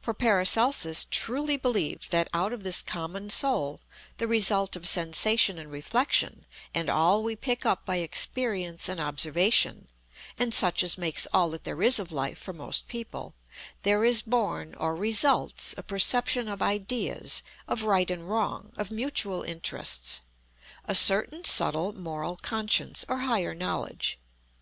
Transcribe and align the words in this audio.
For 0.00 0.14
PARACELSUS 0.14 1.08
truly 1.10 1.58
believed 1.58 2.10
that 2.12 2.30
out 2.32 2.54
of 2.54 2.62
this 2.62 2.80
common 2.80 3.28
Soul, 3.28 3.78
the 4.16 4.26
result 4.26 4.74
of 4.74 4.88
Sensation 4.88 5.58
and 5.58 5.70
Reflection, 5.70 6.46
and 6.74 6.88
all 6.88 7.22
we 7.22 7.36
pick 7.36 7.66
up 7.66 7.84
by 7.84 7.96
Experience 7.96 8.88
and 8.88 8.98
Observation 8.98 9.88
(and 10.38 10.54
such 10.54 10.82
as 10.82 10.96
makes 10.96 11.26
all 11.34 11.50
that 11.50 11.64
there 11.64 11.82
is 11.82 11.98
of 11.98 12.10
Life 12.10 12.38
for 12.38 12.54
most 12.54 12.88
people), 12.88 13.34
there 13.82 14.02
is 14.02 14.22
born, 14.22 14.74
or 14.76 14.96
results, 14.96 15.74
a 15.76 15.82
perception 15.82 16.48
of 16.48 16.62
Ideas, 16.62 17.42
of 17.68 17.82
right 17.82 18.10
and 18.10 18.30
wrong, 18.30 18.72
of 18.78 18.90
mutual 18.90 19.42
interests; 19.42 20.22
a 20.86 20.94
certain 20.94 21.44
subtle, 21.44 21.92
moral 21.92 22.36
conscience 22.36 23.04
or 23.10 23.18
higher 23.18 23.54
knowledge. 23.54 24.18